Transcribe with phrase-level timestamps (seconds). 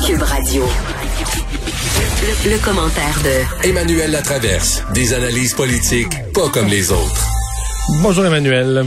[0.00, 0.62] Cube Radio.
[2.22, 4.82] Le, le commentaire de Emmanuel Latraverse.
[4.94, 7.28] Des analyses politiques pas comme les autres.
[8.02, 8.84] Bonjour Emmanuel.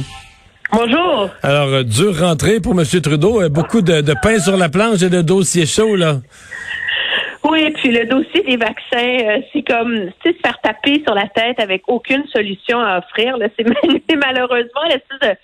[0.71, 1.29] Bonjour.
[1.43, 2.83] Alors, euh, dure rentrée pour M.
[3.03, 3.43] Trudeau.
[3.43, 6.17] Euh, Beaucoup de, de pain sur la planche et de dossiers chauds, là.
[7.43, 11.59] Oui, puis le dossier des vaccins, euh, c'est comme se faire taper sur la tête
[11.59, 13.37] avec aucune solution à offrir.
[13.57, 15.35] c'est malheureusement l'espèce de,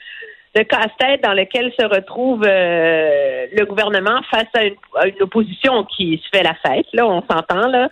[0.54, 5.86] de casse-tête dans lequel se retrouve euh, le gouvernement face à une, à une opposition
[5.86, 6.88] qui se fait la fête.
[6.92, 7.90] Là, on s'entend là,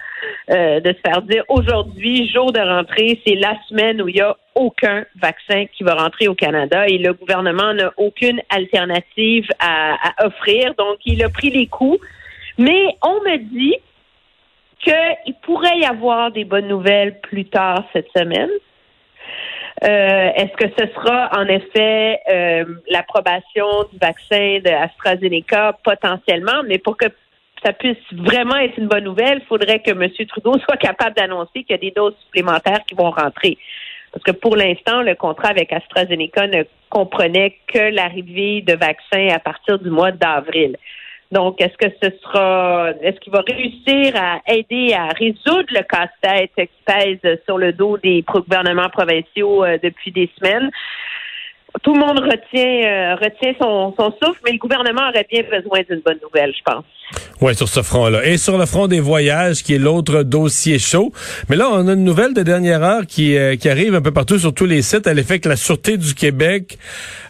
[0.51, 4.21] euh, de se faire dire aujourd'hui, jour de rentrée, c'est la semaine où il y
[4.21, 9.93] a aucun vaccin qui va rentrer au Canada et le gouvernement n'a aucune alternative à,
[9.93, 10.73] à offrir.
[10.77, 11.99] Donc, il a pris les coups.
[12.57, 13.77] Mais on me dit
[14.83, 18.49] qu'il pourrait y avoir des bonnes nouvelles plus tard cette semaine.
[19.83, 26.79] Euh, Est-ce que ce sera en effet euh, l'approbation du vaccin de AstraZeneca potentiellement, mais
[26.79, 27.05] pour que
[27.63, 30.09] ça puisse vraiment être une bonne nouvelle, il faudrait que M.
[30.27, 33.57] Trudeau soit capable d'annoncer qu'il y a des doses supplémentaires qui vont rentrer.
[34.11, 39.39] Parce que pour l'instant, le contrat avec AstraZeneca ne comprenait que l'arrivée de vaccins à
[39.39, 40.75] partir du mois d'avril.
[41.31, 46.51] Donc, est-ce que ce sera, est-ce qu'il va réussir à aider à résoudre le casse-tête
[46.55, 50.71] qui pèse sur le dos des gouvernements provinciaux euh, depuis des semaines?
[51.83, 55.79] Tout le monde retient, euh, retient son, son souffle, mais le gouvernement aurait bien besoin
[55.89, 56.83] d'une bonne nouvelle, je pense.
[57.41, 58.25] Oui, sur ce front-là.
[58.25, 61.11] Et sur le front des voyages, qui est l'autre dossier chaud.
[61.49, 64.11] Mais là, on a une nouvelle de dernière heure qui, euh, qui arrive un peu
[64.11, 66.77] partout sur tous les sites à l'effet que la Sûreté du Québec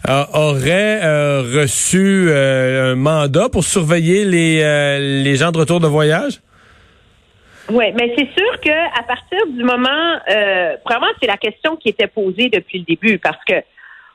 [0.09, 5.80] euh, aurait euh, reçu euh, un mandat pour surveiller les, euh, les gens de retour
[5.80, 6.42] de voyage?
[7.72, 11.89] Oui, mais c'est sûr que à partir du moment, euh, vraiment, c'est la question qui
[11.89, 13.53] était posée depuis le début, parce que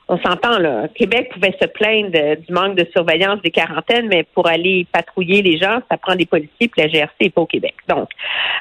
[0.07, 4.47] on s'entend là, Québec pouvait se plaindre du manque de surveillance des quarantaines, mais pour
[4.47, 7.73] aller patrouiller les gens, ça prend des policiers, puis la GRC n'est pas au Québec.
[7.87, 8.09] Donc,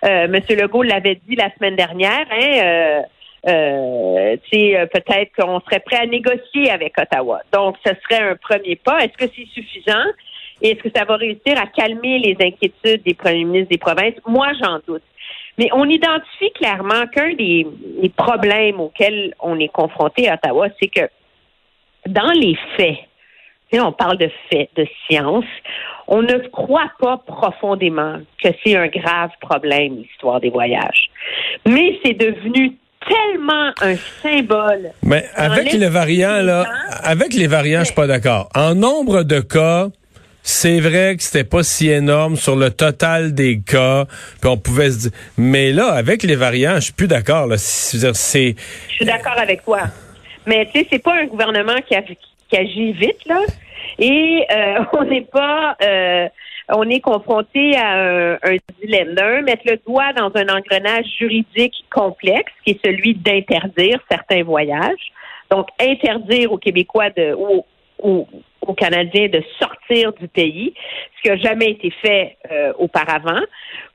[0.05, 0.41] euh, M.
[0.51, 2.63] Legault l'avait dit la semaine dernière, hein.
[2.65, 3.01] Euh,
[3.47, 7.41] euh, euh, peut-être qu'on serait prêt à négocier avec Ottawa.
[7.53, 9.01] Donc, ce serait un premier pas.
[9.01, 10.05] Est-ce que c'est suffisant?
[10.63, 14.15] Et est-ce que ça va réussir à calmer les inquiétudes des premiers ministres des provinces?
[14.27, 15.03] Moi, j'en doute.
[15.59, 17.67] Mais on identifie clairement qu'un des,
[18.01, 21.09] des problèmes auxquels on est confronté à Ottawa, c'est que
[22.07, 22.99] dans les faits,
[23.81, 25.45] on parle de faits, de science,
[26.07, 31.09] on ne croit pas profondément que c'est un grave problème, l'histoire des voyages.
[31.67, 32.77] Mais c'est devenu
[33.07, 34.91] tellement un symbole.
[35.03, 36.67] Mais avec l'esprit le variant, des là,
[37.03, 38.49] avec les variants, je suis pas d'accord.
[38.55, 39.89] En nombre de cas,
[40.43, 44.05] c'est vrai que c'était pas si énorme sur le total des cas,
[44.41, 45.19] puis on pouvait se dire.
[45.39, 47.51] Mais là, avec les variants, je suis plus d'accord.
[47.51, 48.55] Je suis
[49.07, 49.81] d'accord avec toi.
[50.47, 51.95] Mais tu sais, c'est pas un gouvernement qui,
[52.57, 53.41] agit vite, là.
[53.99, 56.29] Et euh, on n'est pas euh,
[56.69, 59.45] on est confronté à un, dilemme.
[59.45, 65.13] Mettre le doigt dans un engrenage juridique complexe, qui est celui d'interdire certains voyages.
[65.51, 67.65] Donc, interdire aux Québécois de ou
[67.99, 68.27] aux,
[68.63, 70.75] aux Canadiens de sortir du pays,
[71.17, 73.41] ce qui n'a jamais été fait euh, auparavant,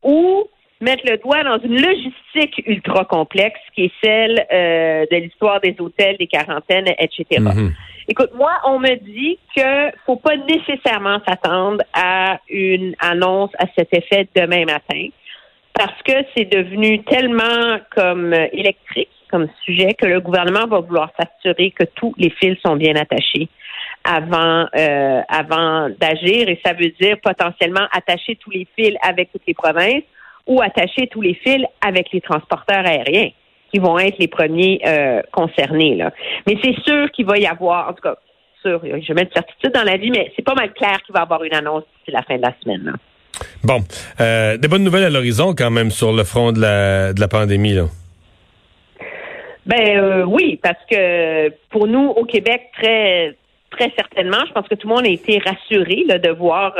[0.03, 0.47] ou
[0.81, 5.75] mettre le doigt dans une logistique ultra complexe qui est celle euh, de l'histoire des
[5.79, 7.25] hôtels, des quarantaines, etc.
[7.39, 7.73] Mhm.
[8.07, 13.93] Écoute, moi, on me dit que faut pas nécessairement s'attendre à une annonce à cet
[13.93, 15.09] effet demain matin
[15.73, 21.11] parce que c'est devenu tellement comme euh, électrique comme sujet que le gouvernement va vouloir
[21.19, 23.47] s'assurer que tous les fils sont bien attachés
[24.03, 29.45] avant euh, avant d'agir et ça veut dire potentiellement attacher tous les fils avec toutes
[29.47, 30.03] les provinces
[30.49, 33.29] ou attacher tous les fils avec les transporteurs aériens
[33.71, 36.11] qui vont être les premiers euh, concernés là.
[36.47, 38.15] Mais c'est sûr qu'il va y avoir en tout cas
[38.61, 41.21] sûr, je mets de certitude dans la vie mais c'est pas mal clair qu'il va
[41.21, 42.83] y avoir une annonce d'ici la fin de la semaine.
[42.83, 42.93] là.
[43.63, 43.79] bon.
[44.19, 47.27] Euh, des bonnes nouvelles à l'horizon quand même sur le front de la, de la
[47.27, 47.73] pandémie.
[47.73, 47.85] Là.
[49.67, 53.35] Ben euh, oui, parce que pour nous au Québec, très
[53.69, 56.73] très certainement, je pense que tout le monde a été rassuré là, de voir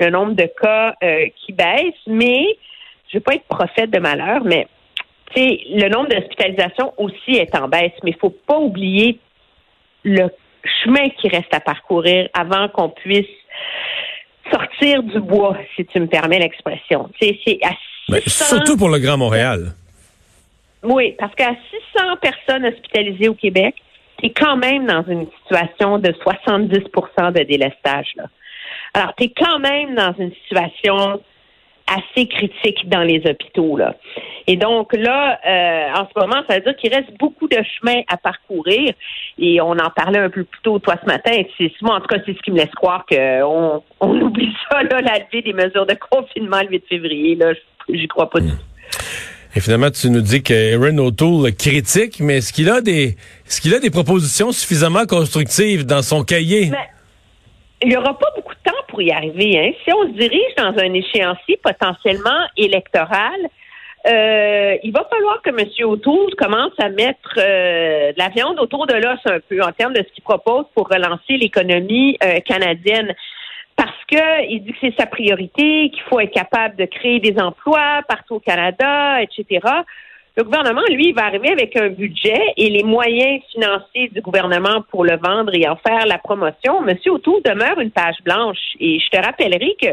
[0.00, 0.94] le nombre de cas
[1.36, 2.56] qui baisse, mais
[3.08, 4.66] je ne veux pas être prophète de malheur, mais
[5.36, 9.18] le nombre d'hospitalisations aussi est en baisse, mais il faut pas oublier
[10.04, 10.28] le
[10.82, 13.26] chemin qui reste à parcourir avant qu'on puisse
[14.50, 17.10] sortir du bois, si tu me permets l'expression.
[17.20, 17.36] C'est
[18.08, 19.72] Ben, 600 surtout pour le Grand Montréal.
[20.82, 21.52] oui, parce qu'à
[21.96, 23.74] 600 personnes hospitalisées au Québec,
[24.18, 28.08] tu es quand même dans une situation de 70% de délestage.
[28.16, 28.24] Là.
[28.92, 31.20] Alors, tu es quand même dans une situation
[31.86, 33.76] assez critique dans les hôpitaux.
[33.76, 33.94] Là.
[34.46, 38.02] Et donc là, euh, en ce moment, ça veut dire qu'il reste beaucoup de chemin
[38.08, 38.92] à parcourir.
[39.38, 41.42] Et on en parlait un peu plus tôt, toi, ce matin.
[41.58, 44.82] C'est, moi, en tout cas, c'est ce qui me laisse croire qu'on on oublie ça,
[44.82, 47.34] là, la levée des mesures de confinement le 8 février.
[47.36, 47.52] Là,
[47.88, 48.56] j'y crois pas du tout.
[49.56, 53.16] Et finalement, tu nous dis que Aaron O'Toole critique, mais est-ce qu'il a des,
[53.46, 56.70] est-ce qu'il a des propositions suffisamment constructives dans son cahier?
[56.72, 56.88] Mais
[57.82, 58.32] il n'y aura pas
[58.94, 59.58] pour y arriver.
[59.58, 59.72] Hein.
[59.84, 63.40] Si on se dirige dans un échéancier potentiellement électoral,
[64.06, 65.66] euh, il va falloir que M.
[65.88, 69.94] O'Toole commence à mettre euh, de la viande autour de l'os un peu en termes
[69.94, 73.14] de ce qu'il propose pour relancer l'économie euh, canadienne.
[73.74, 77.36] Parce que il dit que c'est sa priorité, qu'il faut être capable de créer des
[77.40, 79.66] emplois partout au Canada, etc.
[80.36, 85.04] Le gouvernement, lui, va arriver avec un budget et les moyens financiers du gouvernement pour
[85.04, 86.80] le vendre et en faire la promotion.
[86.82, 88.58] Monsieur O'Toole demeure une page blanche.
[88.80, 89.90] Et je te rappellerai que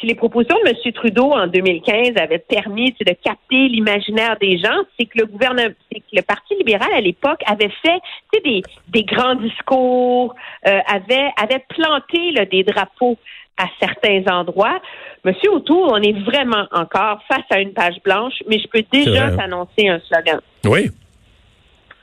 [0.00, 0.92] si les propositions de M.
[0.94, 6.00] Trudeau en 2015 avaient permis de capter l'imaginaire des gens, c'est que le gouvernement, c'est
[6.00, 8.00] que le Parti libéral à l'époque avait fait
[8.42, 10.34] des, grands discours,
[10.66, 13.16] euh, avait planté des drapeaux
[13.56, 14.80] à certains endroits.
[15.24, 19.30] Monsieur O'Toole, on est vraiment encore face à une page blanche, mais je peux déjà
[19.30, 20.40] t'annoncer un slogan.
[20.64, 20.90] Oui.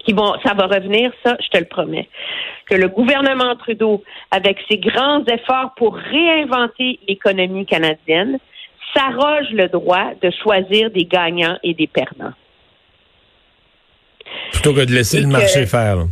[0.06, 2.08] Qui vont, ça va revenir, ça, je te le promets
[2.70, 8.38] que le gouvernement Trudeau, avec ses grands efforts pour réinventer l'économie canadienne,
[8.96, 12.34] s'arroge le droit de choisir des gagnants et des perdants.
[14.52, 16.06] Plutôt que de laisser le marché faire.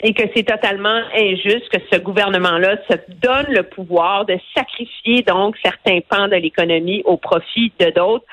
[0.00, 5.56] Et que c'est totalement injuste que ce gouvernement-là se donne le pouvoir de sacrifier donc
[5.64, 8.24] certains pans de l'économie au profit de d'autres.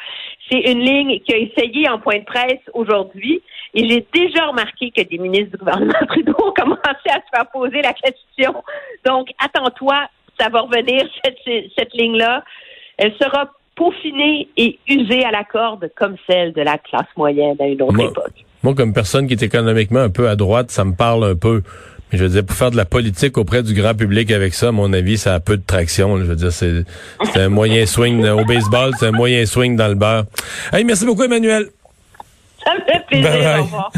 [0.51, 3.41] C'est une ligne qui a essayé en point de presse aujourd'hui
[3.75, 7.49] et j'ai déjà remarqué que des ministres du gouvernement Trudeau ont commencé à se faire
[7.51, 8.63] poser la question.
[9.05, 10.07] Donc, attends-toi,
[10.39, 11.07] ça va revenir,
[11.77, 12.43] cette, ligne-là.
[12.97, 17.65] Elle sera peaufinée et usée à la corde comme celle de la classe moyenne à
[17.65, 18.44] une autre époque.
[18.65, 21.61] Moi, comme personne qui est économiquement un peu à droite, ça me parle un peu.
[22.11, 24.69] Mais je veux dire, pour faire de la politique auprès du grand public avec ça,
[24.69, 26.17] à mon avis, ça a peu de traction.
[26.17, 26.83] Je veux dire, c'est
[27.35, 30.23] un moyen swing au baseball, c'est un moyen swing dans le beurre.
[30.73, 31.67] Hey, merci beaucoup, Emmanuel.
[32.63, 33.59] Ça me fait plaisir.
[33.59, 33.91] Au revoir.